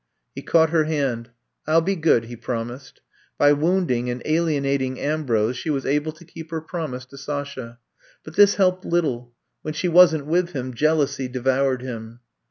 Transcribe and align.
'* 0.19 0.33
He 0.35 0.41
caught 0.41 0.71
her 0.71 0.85
hand. 0.85 1.29
I 1.67 1.73
'llbe 1.75 2.01
good," 2.01 2.25
he 2.25 2.35
promised. 2.35 3.01
By 3.37 3.53
wounding 3.53 4.09
and 4.09 4.23
alienating 4.25 4.99
Ambrose 4.99 5.57
she 5.57 5.69
was 5.69 5.85
able 5.85 6.11
to 6.13 6.25
keep 6.25 6.49
her 6.49 6.59
promise 6.59 7.05
to 7.05 7.19
Sasha. 7.19 7.77
But 8.23 8.35
this 8.35 8.55
helped 8.55 8.83
little. 8.83 9.31
When 9.61 9.75
she 9.75 9.87
wasn't 9.89 10.25
with 10.25 10.53
him, 10.53 10.73
jealousy 10.73 11.27
devoured 11.27 11.83
him. 11.83 12.21